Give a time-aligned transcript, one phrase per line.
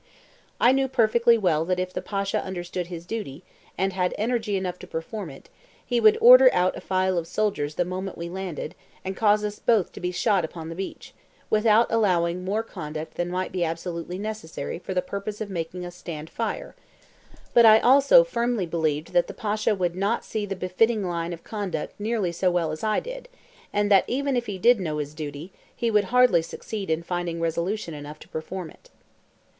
[0.59, 3.43] I knew perfectly well that if the Pasha understood his duty,
[3.77, 5.47] and had energy enough to perform it,
[5.85, 8.73] he would order out a file of soldiers the moment we landed,
[9.05, 11.13] and cause us both to be shot upon the beach,
[11.51, 15.95] without allowing more contact than might be absolutely necessary for the purpose of making us
[15.97, 16.75] stand fire;
[17.53, 21.43] but I also firmly believed that the Pasha would not see the befitting line of
[21.43, 23.29] conduct nearly so well as I did,
[23.71, 27.39] and that even if he did know his duty, he would hardly succeed in finding
[27.39, 28.89] resolution enough to perform it.